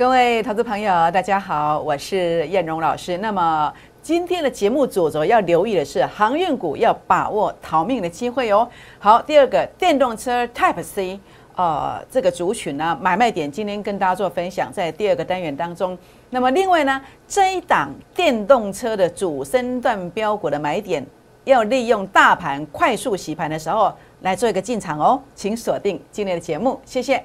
[0.00, 3.18] 各位投资朋友，大家好，我是燕荣老师。
[3.18, 8.66] 那么今天的节目主要留意的是航运股要把握逃命的机会哦。
[8.98, 11.20] 好，第二个电动车 Type C，
[11.54, 15.98] 呃，这个族群呢买卖点今天跟大家做分享，在第二个单元当中。
[16.30, 16.98] 那么另外呢，
[17.28, 21.06] 这一档电动车的主升段标股的买点，
[21.44, 23.92] 要利用大盘快速洗盘的时候
[24.22, 27.22] 来做一个进场哦，请锁定今天的节目，谢谢。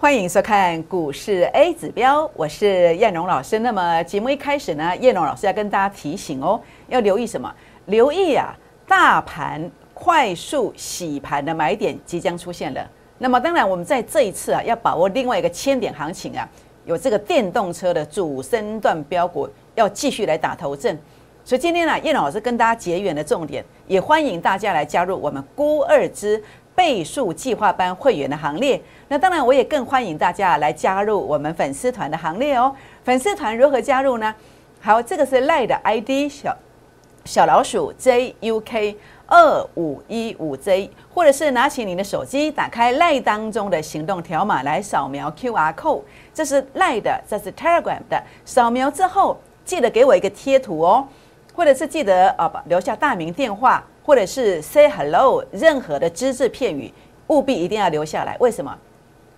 [0.00, 3.58] 欢迎收看股市 A 指标，我是燕荣老师。
[3.58, 7.54] 那么节目一开始呢，燕荣老师要跟大家提醒哦，要留意什么？
[7.84, 8.56] 留意啊，
[8.88, 12.90] 大盘快速洗盘的买点即将出现了。
[13.18, 16.48] 那么当然，我们在这一次啊，要把握另外一个千点行情啊，
[16.86, 20.98] 有这个电动车的主升段标股要继续来打头阵。
[21.44, 26.42] 所以今天呢，燕老师跟大家结缘的重点，也欢迎大家来加入我们孤二之。
[26.80, 32.74] 倍数计划班会员的行列，那当然我也更欢迎大家来加入我们粉丝团的行列哦。
[33.04, 34.34] 粉丝团如何加入呢？
[34.80, 36.56] 好，这个是赖的 ID 小
[37.26, 46.00] 小老鼠 JUK 二五一五 J，或者是拿起您的手机，打开赖当中的行动条码来扫描 QR code，
[46.32, 48.18] 这是赖的，这是 Telegram 的。
[48.46, 51.06] 扫描之后记得给我一个贴图哦，
[51.54, 53.84] 或者是记得啊留下大名电话。
[54.02, 56.92] 或者是 say hello，任何的只字片语
[57.28, 58.36] 务必一定要留下来。
[58.40, 58.76] 为什么？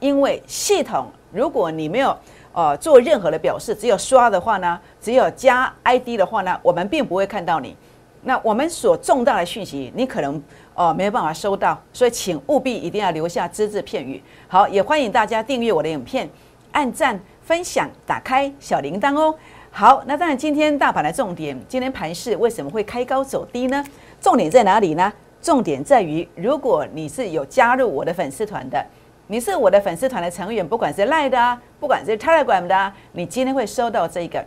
[0.00, 2.16] 因为系统如果你没有
[2.52, 7.77] 呃做任何的表示，只有刷的话呢，只有加 ID 的话呢，我们并不会看到你。
[8.22, 10.40] 那我们所重大的讯息，你可能
[10.74, 14.22] 哦没有办法收到，所以请务必一定要留下只字片语。
[14.48, 16.28] 好，也欢迎大家订阅我的影片，
[16.70, 19.34] 按赞、分享、打开小铃铛哦。
[19.70, 23.84] 好，那当然今天大盘的重点，今天盘市为什么会开高走低呢？
[24.22, 25.12] 重点在哪里呢？
[25.42, 28.80] 重点在于，如果你是有加入我的粉丝团的，
[29.27, 34.44] 你是我的粉丝团的成员，不管是赖的啊，不管是 Telegram 的啊，你今天会收到这个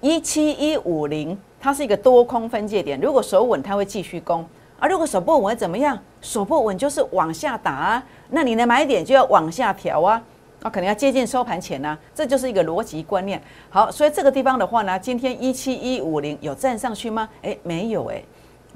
[0.00, 3.00] 一七一五零，它是一个多空分界点。
[3.00, 4.44] 如果守稳，它会继续攻；
[4.80, 5.96] 而如果守不稳，怎么样？
[6.20, 10.20] 守不稳就是往下打啊，那你的买点就要往下调啊，
[10.62, 11.96] 啊，可能要接近收盘前呢。
[12.12, 13.40] 这就是一个逻辑观念。
[13.70, 17.28] 好，所以这个地方的话呢，今天一七一五零有站上去吗？
[17.42, 18.24] 诶，没有诶。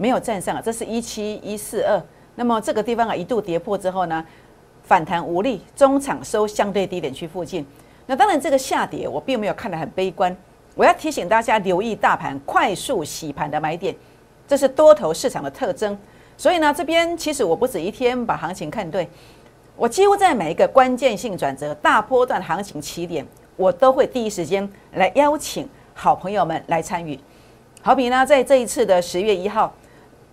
[0.00, 2.02] 没有站上啊，这是一七一四二。
[2.34, 4.24] 那么这个地方啊，一度跌破之后呢，
[4.82, 7.66] 反弹无力，中场收相对低点区附近。
[8.06, 10.34] 那当然，这个下跌我并没有看得很悲观。
[10.74, 13.94] 我要提醒大家留意大盘快速洗盘的买点，
[14.48, 15.96] 这是多头市场的特征。
[16.34, 19.06] 所以呢，这边其实我不止一天把行情看对，
[19.76, 27.20] 我几乎在每一个关键性转折、大波段行情起点，我都会第一时间来邀请好朋友们来参与。
[27.82, 29.70] 好比呢，在这一次的十月一号。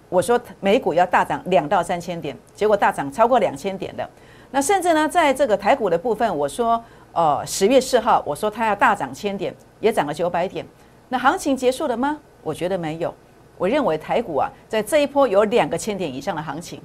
[0.09, 4.09] 我说美股要大涨两到三千点，结果大涨超过两千点的。
[4.51, 6.81] 那甚至呢，在这个台股的部分，我说，
[7.11, 10.65] 呃，十月四号，我说它要大涨千点，也涨了九百点。
[11.09, 12.17] 那行情结束了吗？
[12.41, 13.13] 我觉得没有。
[13.57, 16.79] 我认为台股啊，在这一波有两个千点以上的行情。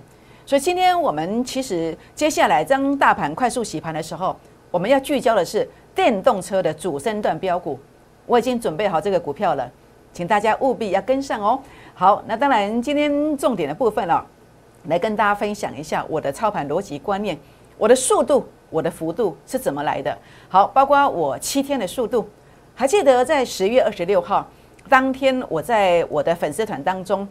[0.45, 4.35] 所以今天我们其实接下来当大盘快速洗盘的时候，
[4.73, 7.79] 我们要聚焦的是电动车的主升段标股。
[8.27, 9.71] 我已经准备好这个股票了，
[10.13, 11.61] 请大家务必要跟上哦。
[12.03, 14.27] 好，那当然，今天重点的部分了，
[14.89, 17.39] 来跟大家分享一下我的操盘逻辑观念，
[17.79, 20.19] 我的速度，我的幅度是怎么来的？
[20.49, 22.29] 好，包括我七天的速度，
[22.75, 24.45] 还记得在十月二十六号
[24.89, 27.29] 当天，我在我的粉丝团当中，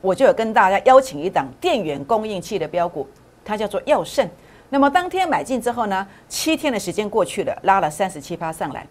[0.00, 3.08] 我就有跟大家邀请一档电源供应器的标股，
[3.44, 4.30] 它叫做耀盛。
[4.70, 8.86] 那么当天买进之后呢，七天的时间过去了，拉了三十七趴上来。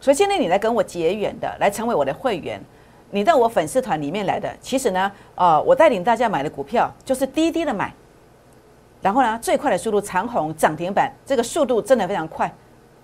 [0.00, 2.60] 所以今天你来跟我结缘的，来成为我的会员。
[3.14, 7.94] 你到我粉丝团里面来的，其实呢，呃，我带领大家买的股票就是低低的买，
[9.00, 12.52] 然后呢，最快的速度长虹涨停板，这个速度真的非常快，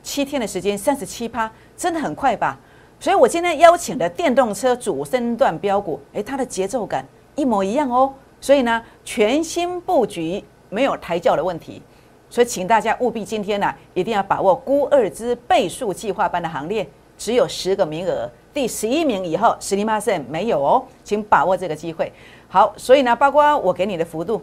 [0.03, 2.59] 七天的时间三十七趴，真的很快吧？
[2.99, 7.07] 所以我今天邀请的电动车主升段标股，诶，它的节奏感
[7.37, 11.81] 一模一样哦，所以呢，全新布局没有抬轿的问题，
[12.29, 16.85] 所以请大家务必今天呢，一定要把握估二之倍数计划班的行列，
[17.21, 18.29] 只有十个名额。
[18.55, 22.11] 第十一名以后，十零八线没有哦，请把握这个机会。
[22.49, 24.43] 好，所以呢，包括我给你的幅度，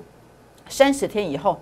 [0.69, 1.59] 三十天以后，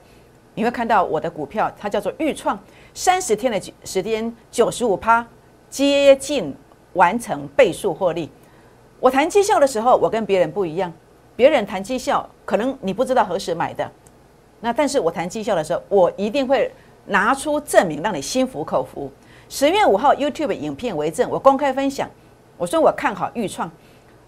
[0.55, 2.59] 你会看到我的股票，它叫做预创，
[2.93, 5.25] 三十天的时间九十五趴，
[5.69, 6.53] 接近
[6.93, 8.29] 完成倍数获利。
[8.99, 10.91] 我谈绩效的时候，我跟别人不一样，
[11.37, 13.89] 别人谈绩效，可能你不知道何时买的，
[14.59, 16.69] 那但是我谈绩效的时候，我一定会
[17.05, 19.09] 拿出证明，让你心服口服。
[19.47, 22.09] 十月五号 YouTube 影片为证，我公开分享，
[22.57, 23.69] 我说我看好预创。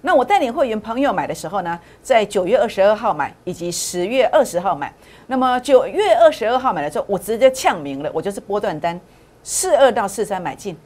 [0.01, 4.93] 那我带领会员朋友买的时候呢，在九月二十二号买，以及十月二十号买。
[5.25, 8.99] 那么九月二十二号买的时候，我直接呛明了，我就是波段单，
[9.41, 10.77] 四二到四三买进。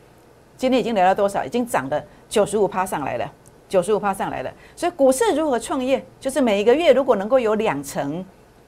[0.56, 1.44] 今天已经来到多少？
[1.44, 3.30] 已经涨了九十五趴上来了，
[3.68, 4.52] 九十五趴上来了。
[4.78, 8.24] 所以股市如何创业，就是每一个月如果能够有两成，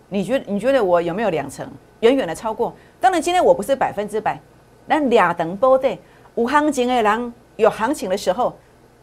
[0.09, 1.65] 你觉你觉得我有没有两成？
[2.01, 2.75] 远远的超过。
[2.99, 4.37] 当然今天我不是百分之百，
[4.85, 5.97] 那俩等波对，
[6.35, 8.53] 无行情的人有行情的时候。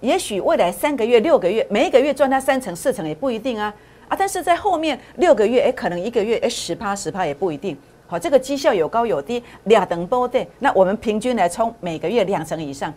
[0.01, 3.71] 也许未来三个月、六个月，每一个月赚它三成、四成也不一定啊
[4.09, 4.17] 啊！
[4.19, 7.77] 但是在后面六个月，哎，可能一个月哎十趴、十趴也不一定。
[8.07, 10.49] 好，这个绩效有高有低，两等波对。
[10.59, 12.91] 那我们平均来冲每个月两成以上，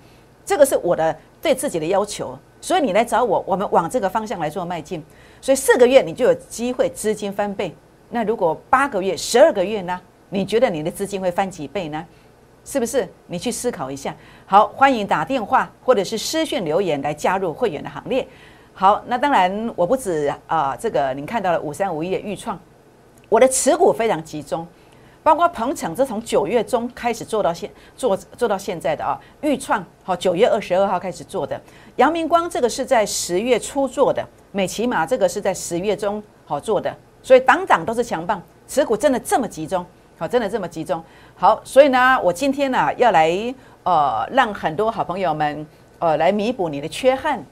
[0.45, 2.39] 这个是我的对自己的要求。
[2.61, 5.03] 所以你来找我，我们往这个方向来做迈进。
[5.41, 7.75] 所以四个月你就有机会资金翻倍。
[8.11, 9.99] 那如果八个月、十二个月呢？
[10.29, 12.03] 你觉得你的资金会翻几倍呢？
[12.65, 13.07] 是不是？
[13.27, 14.15] 你去思考一下。
[14.45, 18.27] 好，欢迎打电话或者是私讯留言来加入会员的行列。
[18.73, 22.59] 好，那当然我不止啊，这个您看到了五三五一的预创，
[23.29, 24.65] 我的持股非常集中，
[25.21, 31.59] 包括鹏程，这从九月中开始做到现做做到现在的啊，预创好九月二十二号开始做的，
[31.97, 39.85] 阳明光这个是在十月初做的，美骑马这个是在十月中好做的，所以档档都是强棒，持股真的这么集中。
[40.23, 41.03] 好，真的这么集中。
[41.35, 43.53] 好，所以呢，我今天呢要来
[43.83, 45.67] 呃，让很多好朋友们
[45.99, 47.43] 呃来弥补你的缺憾。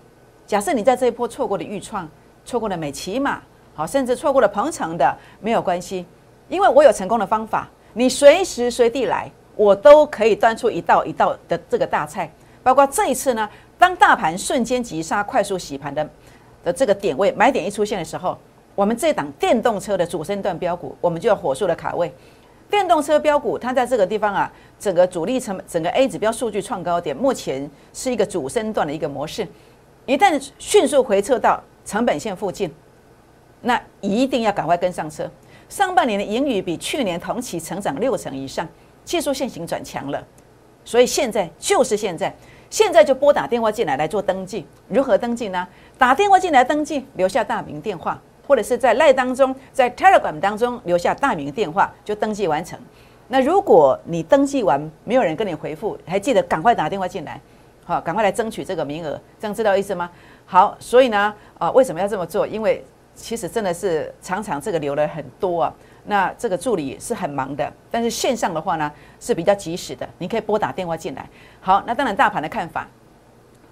[0.47, 2.07] 假设你在这一波错过的预创，
[2.45, 3.41] 错过了美骑马，
[3.75, 6.05] 好，甚至错过了鹏程的，没有关系，
[6.47, 7.67] 因为我有成功的方法。
[7.91, 12.31] 你随时随地来，我都可以端出一道一道的这个大菜。
[12.63, 16.09] 包括这一次呢，当大盘瞬间急杀、快速洗盘的
[16.63, 18.37] 的这个点位买点一出现的时候，
[18.75, 22.09] 我们这档电动车的主升段标股，我们就要火速的卡位。
[22.71, 29.45] 电动车标股，它在这个地方啊，整个主力成整个 A 指标数据创高点，目前是一个主升段的一个模式。
[30.05, 32.73] 一旦迅速回撤到成本线附近，
[33.61, 35.29] 那一定要赶快跟上车。
[35.67, 38.67] 上半年的盈余比去年同期成长六成以上，
[39.03, 40.25] 技术线型转强了，
[40.85, 42.33] 所以现在就是现在，
[42.69, 44.65] 现在就拨打电话进来来做登记。
[44.87, 45.67] 如何登记呢？
[45.97, 48.19] 打电话进来登记，留下大名电话。
[48.51, 52.77] 或者是在赖当中，在 Telegram 当中留下大名电话就登记完成。
[53.29, 57.39] 那如果你登记完没有人跟你回复，还记得赶快打电话进来，
[57.85, 60.11] 好，赶快来争取这个名额，这样知道意思吗？
[60.45, 62.45] 好，所以呢，啊，为什么要这么做？
[62.45, 62.83] 因为
[63.15, 65.73] 其实真的是常常这个留了很多啊。
[66.03, 71.25] 那这个助理是很忙的，但是线上的话呢是比较及时的，你可以拨打电话进来。
[71.61, 72.85] 好，那当然大盘的看法，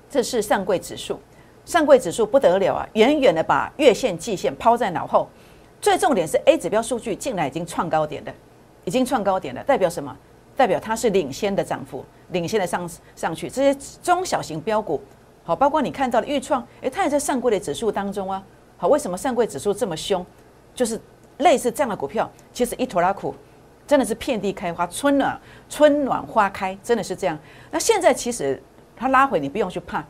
[0.10, 1.20] 这是上柜指数。
[1.70, 5.30] 上柜指数不得了啊，远远的把月线、季线抛在脑后。
[5.80, 8.34] 最重点是 A 指标数据进来已经创高点的，
[8.86, 10.18] 已经创高点了，代表什么？
[10.58, 13.48] 代表它是领先的涨幅，领先的上上去。
[13.48, 15.00] 这些中小型标股，
[15.44, 18.44] 好，包括你看到的预创，诶，它也在上柜的指数当中啊。
[18.76, 20.26] 好，为什么上柜指数这么凶？
[20.74, 21.00] 就是
[21.38, 23.36] 类似这样的股票，其实一坨拉苦，
[23.86, 25.40] 真的是遍地开花，春暖
[25.70, 27.38] 春暖花开，真的是这样。
[27.70, 28.60] 那现在其实
[28.98, 30.04] 它拉回，你不用去怕。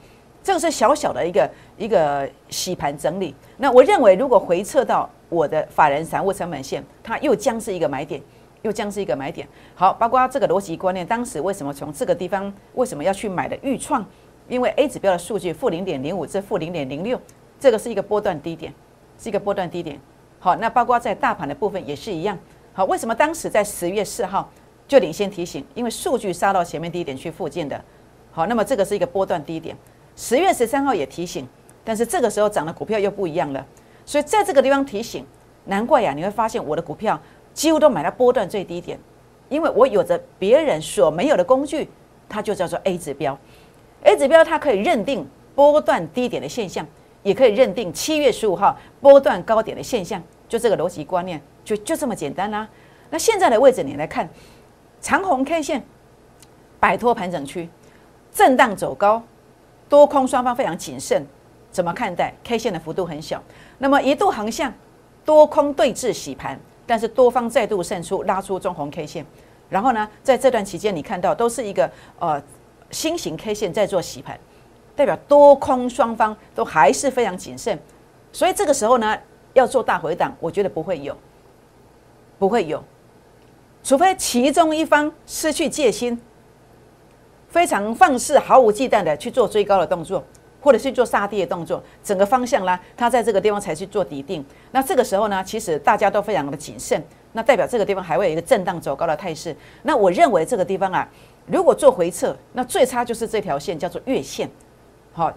[0.43, 3.35] 这个是小小的一个一个洗盘整理。
[3.57, 8.21] 那我认为，如果回撤到我的法人散户成本线，它又将是一个买点，
[8.61, 9.47] 又将是一个买点。
[9.75, 14.05] 好，包括这个逻辑观念，当时为什么从这个地方为什么要去买的预创？
[14.47, 17.19] 因为 A 指标的数据负零点零五至负零点零六，
[17.59, 18.73] 这个是一个波段低点，
[19.19, 19.99] 是一个波段低点。
[20.39, 22.35] 好，那包括在大盘的部分也是一样。
[22.73, 24.49] 好，为什么当时在十月四号
[24.87, 25.63] 就领先提醒？
[25.75, 27.79] 因为数据杀到前面低点去附近的。
[28.31, 29.77] 好，那么这个是一个波段低点。
[30.19, 31.47] 十月十三号也提醒，
[31.81, 33.65] 但是这个时候涨的股票又不一样了，
[34.05, 35.25] 所以在这个地方提醒，
[35.63, 37.17] 难怪呀，你会发现我的股票
[37.53, 38.99] 几乎都买到波段最低点，
[39.47, 41.87] 因为我有着别人所没有的工具，
[42.27, 43.39] 它就叫做 A 指标
[44.03, 46.85] ，A 指标它可以认定波段低点的现象，
[47.23, 52.67] 也可以认定七月十五号波段高点的现象，就这个逻辑观念，就就这么简单啦。
[53.09, 54.27] 那现在的位置你来看，
[54.99, 55.81] 长红 K 线
[56.77, 57.69] 摆脱盘整区，
[58.33, 59.23] 震荡走高。
[59.89, 61.25] 多空双方非常谨慎，
[61.71, 63.41] 怎么看待？K 线的幅度很小，
[63.79, 64.71] 那么一度横向，
[65.25, 69.25] 多空对峙洗盘，但是多方再度胜出，拉出中红 K 线，
[69.67, 72.41] 然后呢，在这段期间你看到都是一个呃
[72.91, 74.39] 新型 K 线在做洗盘，
[74.95, 77.77] 代表多空双方都还是非常谨慎，
[78.31, 79.17] 所以这个时候呢，
[79.53, 81.17] 要做大回档，我觉得不会有，
[82.37, 82.83] 不会有，
[83.83, 86.21] 除非其中一方失去戒心。
[87.49, 90.23] 非常放肆、毫无忌惮的去做追高的动作，
[90.61, 94.45] 或者是做杀跌的动作，整个方向啦，它在这个地方才去做底定。
[94.71, 97.03] 那这个时候呢，其实大家都非常的谨慎，
[97.33, 99.55] 那代表这个地方还会有一个震荡走高的态势。
[99.83, 101.07] 那我认为这个地方啊，
[101.47, 104.49] 如果做回撤，那最差就是这条线叫做月线，
[105.13, 105.33] 好，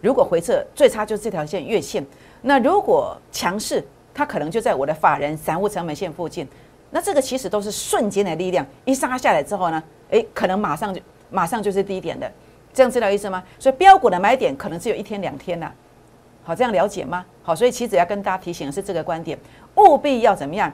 [0.00, 2.06] 如果回撤最差就是这条线月线。
[2.42, 6.46] 那如果强势，它可能就在我的法人散户成本线附近。
[6.90, 12.30] 那这个其实都是瞬间的力量，一杀下来之后呢，诶，可能马上就马上就是低点的，
[12.72, 13.42] 这样知道意思吗？
[13.58, 15.70] 所以标股的买点可能只有一天两天呐。
[16.44, 17.24] 好，这样了解吗？
[17.42, 19.36] 好，所以其实要跟大家提醒的是这个观点，
[19.74, 20.72] 务必要怎么样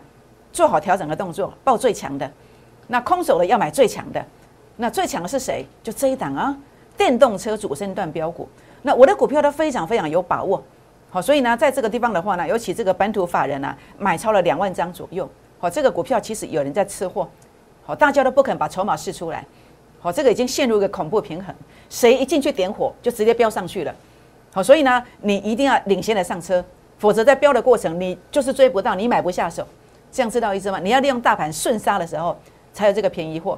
[0.52, 2.30] 做好调整的动作，报最强的。
[2.88, 4.23] 那空手的要买最强的，
[4.76, 5.64] 那最强的是谁？
[5.82, 6.54] 就这一档啊，
[6.97, 8.47] 电动车主升段标股。
[8.82, 10.62] 那我的股票都非常非常有把握。
[11.09, 15.26] 好，所以呢，在这个地方的话呢，尤其这个本土法人啊，买超了两万张左右。
[15.59, 17.26] 好，这个股票其实有人在吃货。
[17.85, 19.47] 好，大家都不肯把筹码试出来。
[20.02, 21.54] 好，这个已经陷入一个恐怖平衡，
[21.88, 23.94] 谁一进去点火，就直接飙上去了。
[24.52, 26.62] 好，所以呢，你一定要领先的上车，
[26.99, 29.64] 否则在飙的过程，你就是追不到，你买不下手，
[30.11, 30.80] 这样知道意思吗？
[30.80, 32.37] 你要利用大盘顺杀的时候，
[32.73, 33.56] 才有这个便宜货。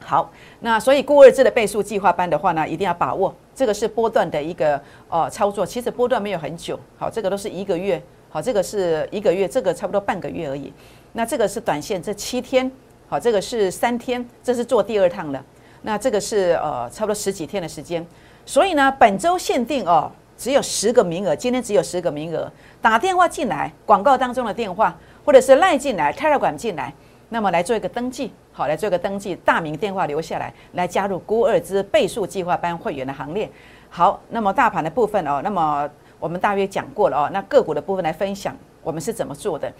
[0.00, 0.28] 好，
[0.60, 10.72] 那所以固二字的倍数计划班的话呢，一定要把握，这个是波段的一个呃操作，其实波段没有很久，好，这个都是一个月，好，这个是一个月，这个差不多半个月而已。
[11.12, 12.70] 那这个是短线，这七天，
[13.08, 15.44] 好，这个是三天，这是做第二趟了。
[15.82, 18.06] 那这个是呃差不多十几天的时间。
[18.44, 22.50] 所以呢，本周限定哦，只有十个名额，今天只有十个名额。
[22.80, 26.92] 打电话进来，广告当中的电话，或者是赖进来、泰勒管进来，
[27.28, 33.50] 那么来做一个登记，好，来做一个登记，大名电话留下来，来加入孤二之倍数计划班会员的行列。
[33.90, 39.70] 好，那么大盘的部分哦，那么我们大约讲过了哦，那个股的部分来分享，我们是怎么做的？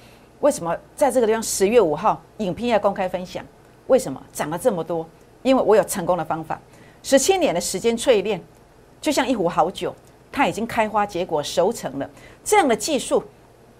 [0.40, 3.42] 为什么在这个地方十月五号影片要公开分享？
[3.86, 5.06] 为什么涨了这么多？
[5.42, 6.60] 因为我有成功的方法，
[7.02, 8.40] 十七年的时间淬炼。
[9.00, 9.94] 就像一壶好酒，
[10.32, 12.10] 它已经开花结果熟成了。
[12.42, 13.22] 这样的技术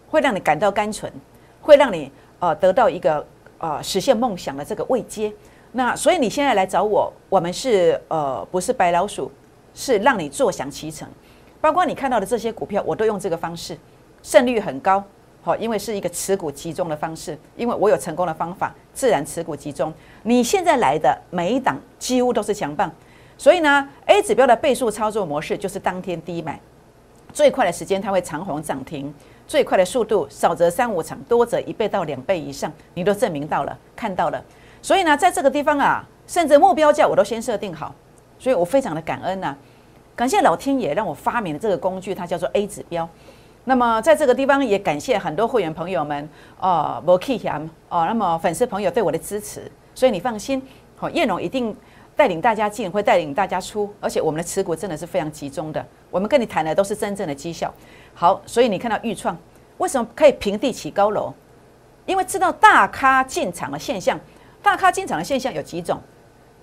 [0.09, 1.13] 会让你感到甘醇，
[1.61, 3.27] 会让你呃得到一个
[3.59, 5.33] 呃实现梦想的这个位阶。
[5.73, 9.29] 那所以你现在来找我，我们是呃不是白老鼠，
[9.75, 11.09] 是让你坐享其成。
[11.61, 13.77] 包括你看到的这些股票，我都用这个方式，
[14.23, 15.03] 胜率很高。
[15.41, 19.93] 好，因为是一个持股集中的方式，因为我有成功的方法，自然持股集中。
[20.25, 22.91] 你现在来的每一档几乎都是强棒。
[23.39, 26.61] 所以呢，A 指标的倍数操作模式就是当天低买，
[27.33, 29.15] 最快的时间它会长红涨停，
[29.47, 34.45] 最快的速度少则三五成，多则一倍到两倍以上，你都证明到了，看到了。
[34.83, 37.95] 所以呢，在这个地方啊，甚至目标价我都先设定好，
[38.41, 39.57] 所以我非常的感恩呐，
[40.17, 43.09] 感谢老天爷让我发明了这个工具，它叫做 A 指标。
[43.69, 46.27] 那么在这个地方也感谢很多会员朋友们
[46.59, 50.63] 哦，摩 K 祥哦，那么粉丝朋友对我的支持，所以你放心，
[50.97, 51.77] 好，叶龙一定。
[52.17, 55.87] 带领大家进，会带领大家出，而且我们的持股真的是非常集中的。
[56.11, 57.73] 我们跟你谈的都是真正的绩效。
[58.13, 59.39] 好，所以你看到预创
[59.77, 61.33] 为什么可以平地起高楼？
[62.07, 64.19] 因为知道大咖进场的现象。
[64.61, 66.01] 大咖进场的现象有几种？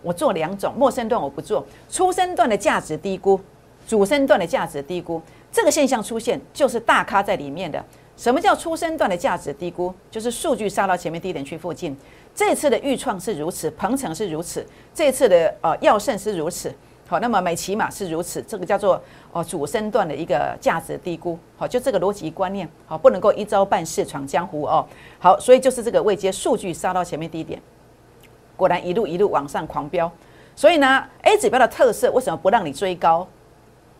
[0.01, 3.39] 我做两种，陌生段我不做，初生段的价值低估，
[3.87, 5.21] 主升段的价值低估。
[5.55, 7.81] 这个现象出现就是大咖在里面的。
[8.17, 9.93] 什么叫初升段的价值低估？
[10.11, 11.95] 就是数据杀到前面低点区附近。
[12.35, 16.73] 这次的预创是如此，鹏程是如此，这次的呃药盛是如此，
[17.07, 24.85] 好，那么美骑马是如此，这个叫做哦主升段的一个价值低估，好，就这个逻辑观念，好，不能够一招半式闯江湖哦，
[25.19, 27.61] 好，所以就是这个未接数据杀到前面低点，
[28.57, 30.11] 果然一路一路往上狂飙，
[30.53, 33.25] 所以呢，A 指标的特色为什么不让你追高，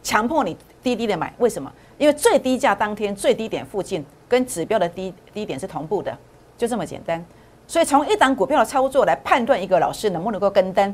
[0.06, 1.34] 强迫你低低的买？
[1.40, 1.72] 为什么？
[1.98, 6.16] 因为最低价当天最低点附近跟指标的低低点是同步的，
[6.56, 7.26] 就这么简单。
[7.66, 10.94] 所以从一档股票的操作来判断一个老师能不能够跟单，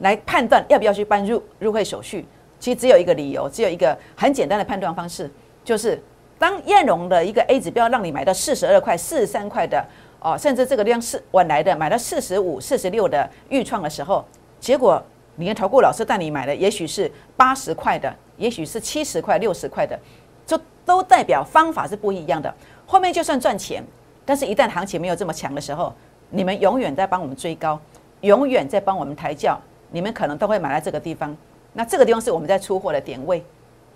[0.00, 2.26] 来判断要不要去办入入会手续，
[2.58, 5.30] 其实只有一个理由，只有一个很简单的判断方式，
[5.62, 6.02] 就是
[6.36, 9.86] 当燕荣的一个 A 指标让你买到四十二块、四十三块的
[10.18, 14.24] 哦，甚至这个量是晚来的买到四十五、四十六的预创的时候，
[14.58, 15.00] 结果
[15.36, 19.96] 你跟投顾老师带你买的也许是八十块的，也许是七十块、六十块的，
[20.44, 22.52] 就都代表方法是不一样的。
[22.86, 23.84] 后面就算赚钱。
[24.22, 25.92] 但是，一旦行情没有这么强的时候，
[26.28, 27.80] 你们永远在帮我们追高，
[28.20, 29.58] 永远在帮我们抬轿，
[29.90, 31.36] 你们可能都会买在这个地方。
[31.72, 33.44] 那这个地方是我们在出货的点位，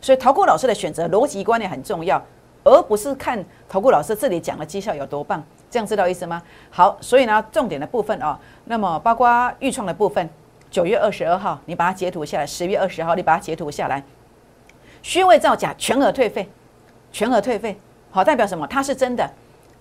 [0.01, 2.21] 所以投顾老师的选择逻辑观念很重要，
[2.65, 5.41] 而不是看投顾老师这里讲的绩效有多棒。
[5.71, 6.43] 这样知道意思吗？
[6.71, 10.29] 好，所以呢，重点的部分哦，那么包括预创的部分，
[10.69, 14.03] 九月二十二号你把它截图下来，十月二十号你把它截图下来，
[15.05, 16.49] 虚伪造假，全额退费，
[17.13, 17.79] 全额退费，
[18.11, 18.67] 好，代表什么？
[18.67, 19.31] 它是真的。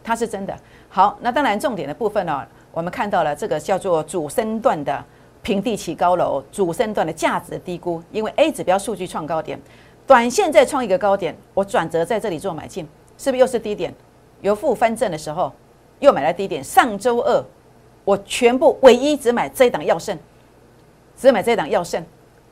[0.06, 0.54] 它是真的
[0.90, 5.02] 好，那当然重点的部分呢，我们看到了这个叫做主升段的
[5.42, 9.58] 平地起高楼，主升段的价值低估，因为 A 指标数据创高点，
[10.06, 12.86] 短线再创一个高点，我转折在这里做买进，
[13.18, 13.94] 是不是又是低点？
[14.42, 15.50] 由负翻正的时候，
[16.00, 16.62] 又买了低点。
[16.62, 17.42] 上周二
[18.04, 20.20] 我全部唯一只买这一档药圣，
[21.18, 22.06] 只买这一档药圣。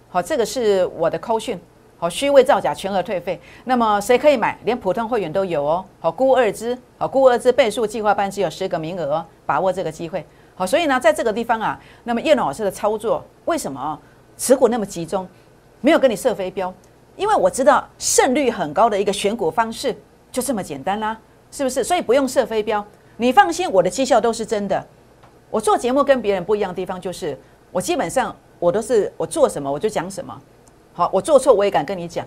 [0.07, 1.59] 好，这个是我的扣讯。
[2.01, 3.39] 好，虚伪造假，全额退费。
[3.65, 4.57] 那么谁可以买？
[4.63, 5.85] 连普通会员都有哦。
[5.99, 10.25] 好，估二支，好，估二支倍数计划班只有十个名额，把握这个机会。
[10.55, 13.99] 好，所以呢，在这个地方啊，那么叶老师的操作为什么
[14.35, 15.27] 持股那么集中？
[15.79, 16.73] 没有跟你设飞镖，
[17.15, 19.95] 因为我知道胜率很高的一个选股方式
[20.31, 21.15] 就这么简单啦，
[21.51, 21.83] 是不是？
[21.83, 22.83] 所以不用设飞镖，
[23.17, 24.83] 你放心，我的绩效都是真的。
[25.51, 27.39] 我做节目跟别人不一样的地方就是，
[27.71, 30.35] 我基本上我都是我做什么我就讲什么。
[30.93, 32.25] 好，我做错我也敢跟你讲，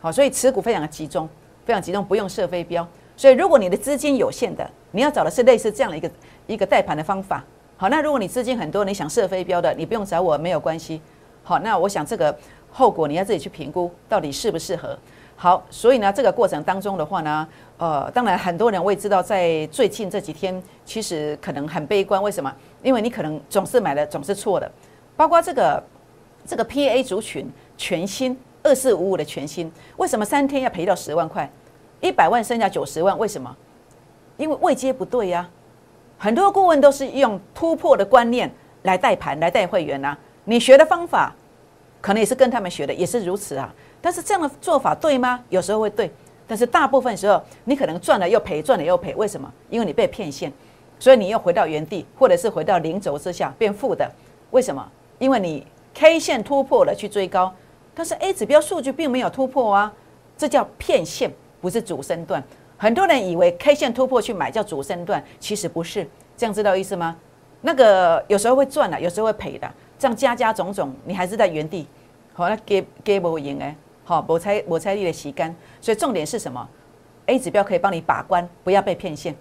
[0.00, 1.28] 好，所以持股非常的集中，
[1.64, 2.86] 非常集中，不用设飞镖。
[3.16, 6.10] 所以如果你的资金有限的，你要找的是类似这样的一个
[6.46, 7.42] 一个带盘的方法。
[7.76, 11.00] 好，那如果你资金很多，你想设飞镖的，你不用找我，没有关系。
[11.42, 12.36] 好，那我想这个
[12.70, 14.96] 后果你要自己去评估，到底适不适合。
[15.34, 22.54] 好，所以呢，这个过程当中的话呢，呃，当然很多人我也知道，在最近这几天其实可能很悲观，为什么？
[22.82, 24.70] 因为你可能总是买的总是错的，
[25.16, 25.82] 包括这个
[26.46, 27.50] 这个 P A 族群。
[27.76, 31.50] 全新二四五五的全新，为什么三天要赔到十万块？
[32.00, 33.56] 一百万剩下九十万，为什么？
[34.36, 35.48] 因为位阶不对呀。
[36.18, 38.52] 很多顾问都是用突破的观念
[38.82, 40.16] 来带盘、来带会员呐。
[40.44, 41.34] 你学的方法
[42.00, 43.72] 可能也是跟他们学的，也是如此啊。
[44.00, 45.42] 但是这样的做法对吗？
[45.48, 46.10] 有时候会对，
[46.46, 49.14] 但是大部分时候你可能赚了又赔，赚了又赔。
[49.14, 49.52] 为什么？
[49.70, 50.52] 因为你被骗线，
[50.98, 54.10] 所以你又回到原地，或者是回到零轴之下变负的。
[54.50, 54.88] 为什么？
[55.18, 57.52] 因为你 K 线突破了去追高。
[57.94, 59.92] 但是 A 指标数据并没有突破啊，
[60.36, 61.30] 这叫骗线，
[61.60, 62.42] 不是主升段。
[62.76, 67.16] 很多人以为 K 线突破去买叫主升段，其实不是，这样知道意思吗？
[67.60, 71.86] 那个有时候会赚的，有时候会赔的，这样加加种种，你还是在原地，
[72.32, 75.54] 好，那给给不赢哎，好，我猜我猜你的洗干。
[75.80, 76.68] 所以重点是什么
[77.26, 79.32] ？A 指标可以帮你把关，不要被骗线，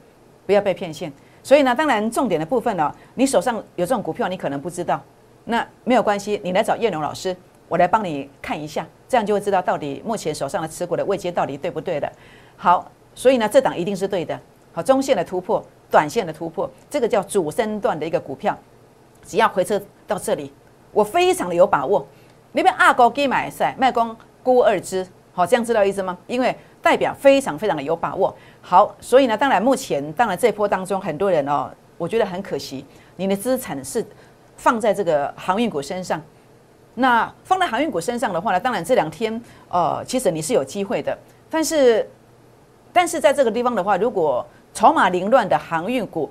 [0.46, 1.12] 不要被骗线。
[1.42, 5.02] 所以呢，当然重点的部分呢，你手上有这种股票，你可能不知道，
[5.46, 7.36] 那没有关系，你来找叶龙老师。
[7.72, 12.12] 我来帮你看一下，这样就会知道到底目前手上的持股的位阶到底对不对的。
[12.58, 14.38] 好，所以呢，这档一定是对的。
[14.74, 18.58] 好，中线的突破，短线的突破，这个叫主升段的一个股票，
[19.24, 20.52] 只要回撤到这里，
[20.92, 22.06] 我非常的有把握。
[22.52, 26.18] 那边二高给买赛卖光估二支，好，这样知道意思吗？
[26.28, 28.36] 因为代表非常非常的有把握。
[28.60, 34.06] 好，所以呢，当然目前当然这波当中很多人哦，我觉得很可惜，你的资产是
[34.58, 36.22] 放在这个航运股身上。
[36.96, 41.18] 那放在航运股身上的话呢，当然这两天，呃，其实你是有机会的。
[41.50, 42.10] 但是，
[42.92, 46.30] 但是在这个地方的话，如果筹码凌乱的航运股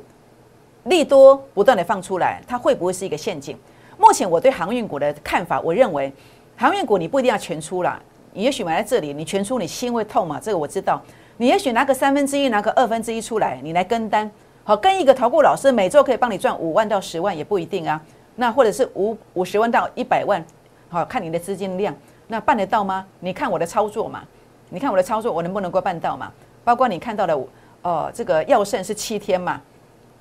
[0.85, 3.59] 利多不断的放出来，它会不会是一个陷阱？
[3.99, 6.12] 目前我对航运股的看法，我认为
[6.57, 8.01] 航运股你不一定要全出啦，
[8.33, 10.40] 也许买在这里，你全出你心会痛嘛？
[10.40, 11.01] 这个我知道。
[11.37, 14.31] 你也许拿个三分之一，拿个二分之一出来，你来跟单，
[14.62, 18.01] 好，跟一个投顾老师每周可以帮你赚五万到十万也不一定啊。
[18.40, 20.42] 那或者是五五十万到一百万，
[20.88, 21.94] 好看你的资金量，
[22.26, 23.05] 那办得到吗？
[23.18, 24.22] 你看我的操作嘛，
[24.70, 26.33] 你看我的操作，我能不能够办到嘛？
[26.64, 27.38] 包括你看到的，
[27.83, 29.61] 呃，这个药圣是七天嘛，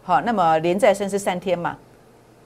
[0.03, 1.77] 好，那么连再生是三天嘛，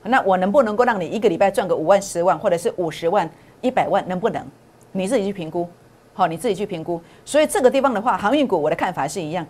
[0.03, 3.27] 那我能不能够让你一个礼拜赚个五万、十万，或者是五十万、
[3.61, 4.45] 一百万，能不能？
[4.91, 5.67] 你自己去评估，
[6.13, 7.01] 好，你自己去评估。
[7.25, 9.43] 所以这个地方的话，航运股我的看法是一样，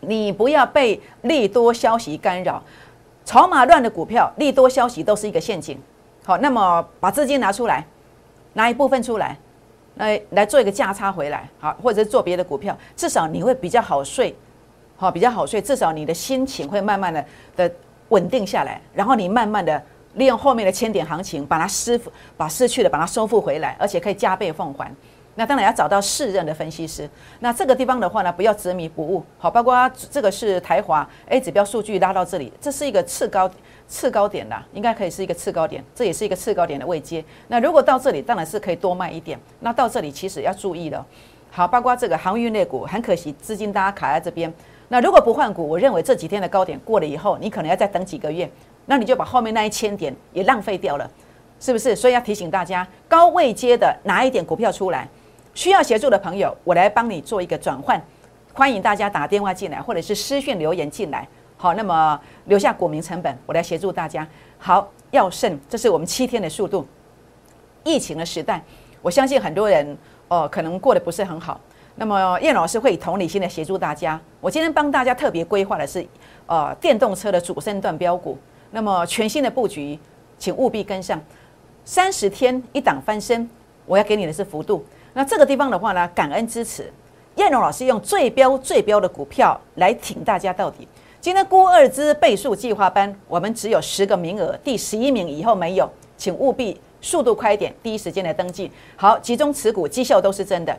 [0.00, 2.62] 你不要被利多消息干扰。
[3.28, 5.78] 筹码乱的股票，利多消息都是一个陷阱。
[6.24, 7.84] 好，那么把资金拿出来，
[8.54, 9.36] 拿一部分出来，
[9.96, 14.34] 来来做一个价差回来，好，或者做别的股票，至少你会比较好睡，
[14.96, 17.22] 好，比较好睡，至少你的心情会慢慢的
[17.54, 17.70] 的
[18.08, 19.82] 稳定下来，然后你慢慢的
[20.14, 22.00] 利用后面的千点行情，把它失
[22.34, 24.90] 把失去的把它收复回来，而且可以加倍奉还。
[25.38, 27.08] 那当然要找到适任的分析师。
[27.38, 29.24] 那这个地方的话呢，不要执迷不悟。
[29.38, 33.48] 好，包括这个是台华 A 指标数据拉到这里，这是一个次高
[33.86, 37.24] 次高点啦，应该可以是一个次高点，这也是一个次高点的位阶。
[37.46, 39.38] 那如果到这里，当然是可以多卖一点。
[39.60, 41.06] 那到这里其实要注意了。
[41.52, 44.52] 好，包括这个航运类股，很可惜资金大家卡在这边。
[44.88, 48.50] 那如果不换股，我认为这几天的高点过了以后，你可能要再等几个月，
[48.86, 51.08] 那你就把后面那一千点也浪费掉了，
[51.60, 51.94] 是不是？
[51.94, 55.06] 所以要提醒大家，高位接的拿一点股票出来。
[55.58, 58.00] 需要协助的朋友，我来帮你做一个转换。
[58.54, 61.26] 欢迎大家打电话进来，或者是私讯留言进来。
[61.56, 64.24] 好，那么留下股民成本，我来协助大家。
[64.56, 66.86] 好，要胜，这是我们七天的速度。
[67.82, 68.62] 疫情的时代，
[69.02, 71.60] 我相信很多人哦，可能过得不是很好。
[71.96, 74.20] 那么叶老师会以同理心的协助大家。
[74.40, 76.06] 我今天帮大家特别规划的是，
[76.46, 78.38] 呃，电动车的主升段标股。
[78.70, 79.98] 那么全新的布局，
[80.38, 81.20] 请务必跟上。
[81.84, 83.50] 三十天一档翻身，
[83.86, 84.84] 我要给你的是幅度。
[85.14, 86.92] 那这个地方的话呢，感恩支持，
[87.36, 90.86] 燕荣老师用最标最标的股票来挺大家到底。
[91.20, 98.70] 今天估二支倍数计划班，我们只有十个名额，第十一名以后没有，请务必速度快一点，第一时间来登记。
[98.94, 100.78] 好，集中持股，绩效都是真的。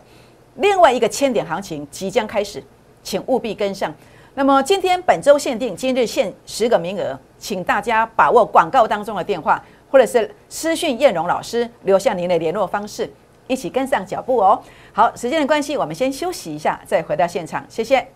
[0.55, 2.63] 另外一个千点行情即将开始，
[3.03, 3.93] 请务必跟上。
[4.35, 9.61] 那么今天本周限定，今日限十个名额，请大家把握广告当中的电话，
[9.91, 13.11] 或者是私讯燕荣老师，留下您的联络方式，
[13.49, 14.62] 一起跟上脚步哦。
[14.93, 18.07] 好，时间的关系，我们先休息一下，再回到现场，谢谢。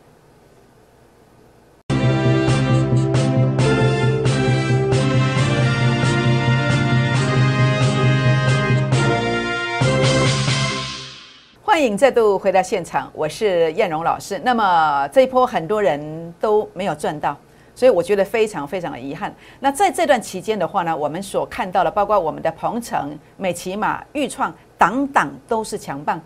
[11.63, 14.39] 欢迎再度回到现场，我是燕荣老师。
[14.45, 17.35] 那么这一波很多人都没有赚到，
[17.73, 19.33] 所以我觉得非常非常的遗憾。
[19.59, 26.19] 那在这段期间的话呢，我们所看到的，包括我们的鹏程、美骑马、豫创，档档都是强棒。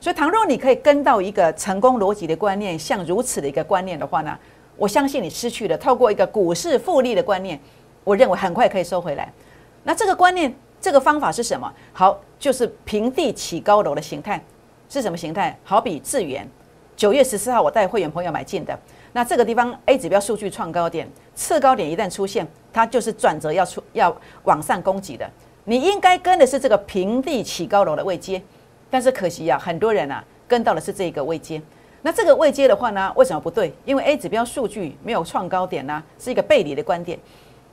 [0.00, 4.38] 所以，倘若你可以跟到一个成功逻辑的观念，像如此的一个观念的话呢，
[4.78, 7.60] 我相信你失去了透过一个股市复利的观念，
[8.04, 9.30] 我认为很快可以收回来。
[9.84, 11.70] 那这个观念，这个方法是什么？
[11.92, 14.42] 好，就是平地起高楼的形态。
[14.88, 15.54] 是什么形态？
[15.62, 16.48] 好比智源，
[16.96, 18.78] 九月十四号我带会员朋友买进的，
[19.12, 25.30] 那这个地方 A 指标数据创高点，次高点一旦出现，它就是转折要出要往上攻击的。
[25.68, 28.42] 你应该跟的是这个平地起高楼的位阶，
[28.88, 31.60] 但是可惜啊，很多人啊跟到的是这个位阶。
[32.00, 33.70] 那这个位阶的话呢，为什么不对？
[33.84, 37.18] 因为 A 指标数据没有创高点呢，是一个背离的观点。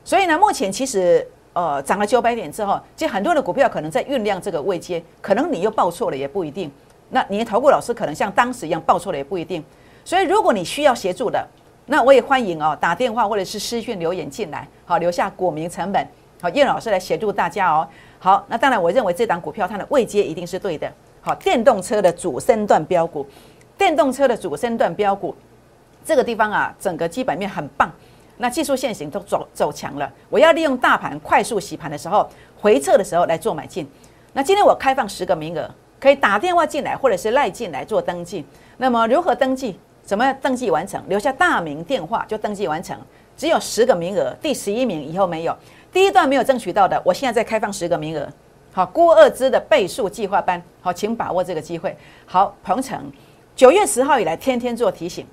[0.03, 6.69] 所以呢，目前其实呃涨了九百点之后，其实很多的股票可能在酝酿这个位阶，可能你又报错了也不一定。
[7.11, 9.63] 那你的投顾老师可能像当时一样报错了也不一定，
[10.03, 11.47] 所以如果你需要协助的，
[11.85, 16.05] 那我也欢迎哦，打电话或者是私讯留言进来，好留下股名成本，
[16.45, 17.87] 好叶老师来协助大家哦。
[18.19, 20.87] 好，那当然我认为这档股票它的位阶一定是对的。
[21.19, 23.25] 好，电动车的主升段标股，
[23.75, 25.35] 电动车的主升段标股，
[26.05, 27.91] 这个地方啊，整个基本面很棒，
[28.37, 30.07] 那技术线型都走走强了。
[30.29, 32.29] 我要利用大盘快速洗盘的时候，
[32.61, 33.89] 回撤的时候来做买进。
[34.33, 35.67] 那今天我开放十个名额。
[35.99, 38.45] 可以打电话进来，或者是赖进来做登记。
[38.77, 39.79] 那么如何登记？
[40.03, 41.01] 怎么登记完成？
[41.07, 42.95] 留下大名电话就登记完成。
[43.35, 45.57] 只有十个名额，第十一名以后没有。
[45.95, 48.27] 第一段没有争取到的，我现在再开放十个名额。
[48.73, 51.95] 好，郭二支的倍数计划班，好，请把握这个机会。
[52.25, 53.09] 好，鹏程，
[53.55, 55.25] 九月十号以来天天做提醒，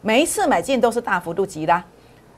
[0.00, 1.84] 每一次买进都是大幅度急拉。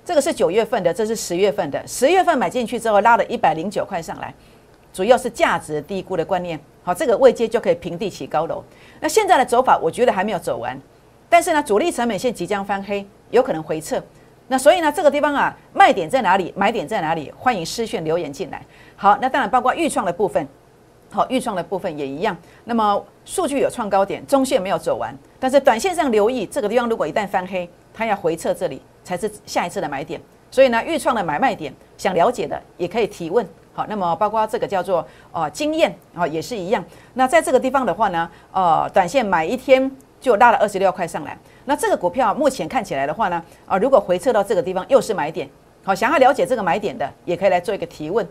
[0.05, 1.81] 这个是九月份的，这是十月份的。
[1.87, 4.35] 十月份买进去之后拉了一百零九块上来，
[4.93, 6.59] 主要是价值低估的观念。
[6.83, 8.61] 好，这个位阶就可以平地起高楼。
[8.99, 10.77] 那现在的走法，我觉得还没有走完，
[11.29, 14.03] 但是呢，主力成本线即将翻黑，有可能回撤。
[14.51, 16.53] 那所以呢，这个地方啊，卖点在哪里？
[16.57, 17.31] 买点在哪里？
[17.37, 18.63] 欢迎私讯留言进来。
[18.97, 20.49] 好，那当然包括预创的部分，
[21.13, 22.35] 好，预创的部分也一样。
[22.65, 30.19] 那么数据有创高点，中线没有走完，但是短线上留意这个地方，如果一旦翻黑，它要回撤这里才是下一次的买点。
[30.51, 33.47] 所以呢，预创的买卖点，想了解的也可以提问。
[33.75, 36.83] 好，那么包括这个叫做哦经验啊，也是一样。
[37.13, 41.37] 那在这个地方的话呢，呃，短线买一天就拉了二十六块上来。
[41.65, 45.49] 那这个股票目前看起来的话呢，啊，如果回撤到这个地方又是买点。
[45.85, 48.27] 好，想要了解这个买点的，也可以来做一个提问。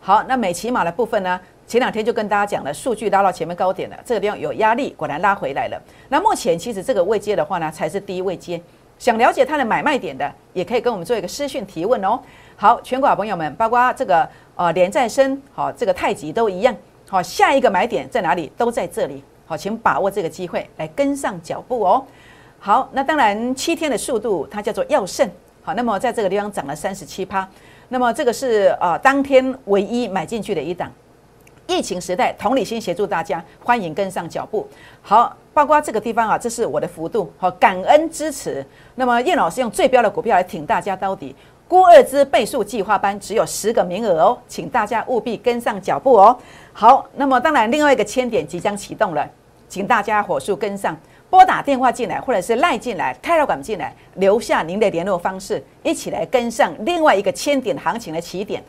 [0.00, 5.80] 好，那美骑马的部分呢，前两天就跟大家讲了，数据拉到前面高点了，这个地方有压力，果然拉回来了。
[6.08, 8.60] 那目前其实这个位阶的话呢，才是第一位阶。
[8.98, 12.20] 想了解它的买卖点的，也可以跟我们做一个私讯提问哦。
[12.56, 14.28] 好，全国好朋友们，包括这个。
[14.54, 16.76] 呃，连再生好，这个太极都一样
[17.08, 18.52] 好，下一个买点在哪里？
[18.54, 22.04] 都在这里好，请把握这个机会来跟上脚步哦。
[22.58, 25.28] 好，那当然七天的速度它叫做要胜
[25.62, 27.48] 好，那么在这个地方涨了三十七趴，
[27.88, 30.90] 那么这个是啊当天唯一买进去的一档。
[31.68, 34.66] 疫情时代，同理心协助大家，欢迎跟上脚步。
[35.00, 38.66] 好，包括这个地方啊，这是我的幅度好，感恩支持。
[38.96, 41.34] 那么叶老师用最标的股票来挺大家到底。
[41.68, 46.36] 估二支倍数计划班只有十个名额哦，请大家务必跟上脚步哦。
[46.72, 49.28] 好，那么当然另外一个千点即将启动了，
[49.68, 50.96] 请大家火速跟上，
[51.28, 58.62] 拨打电话进来或者是赖进来、开了管进来，留下您的联络方式，一起来跟上另外一个千点行情的起点。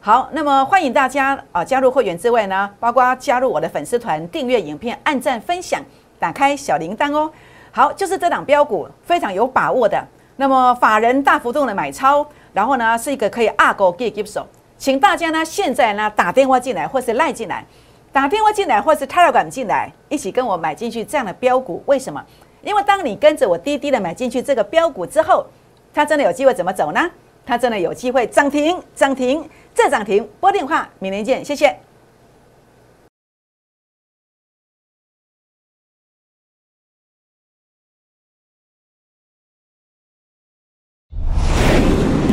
[0.00, 5.80] 好，那么欢迎大家啊加入会员之外呢，包括加入我的粉丝团、订阅影片、按赞、分享、
[6.18, 7.30] 打开小铃铛哦。
[7.70, 10.02] 好，就是这档标股非常有把握的，
[10.36, 12.26] 那么法人大幅度的买超。
[12.52, 14.44] 然后呢，是一个可以二勾 give give 手，
[14.80, 17.62] 请大家呢现在呢打电话进来，或是赖进来，
[18.10, 21.82] 打电话进来，或是 Telegram 进来，一起跟我买进去这样的标股。
[21.84, 22.24] 为什么？
[22.62, 25.46] 因为当你跟着我滴滴的买进去这个标股之后，
[25.92, 27.10] 它真的有机会怎么走呢？
[27.44, 30.26] 它真的有机会涨停，涨停再涨停。
[30.40, 31.76] 拨电话，明天见，谢谢。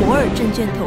[0.00, 0.86] 摩尔证券投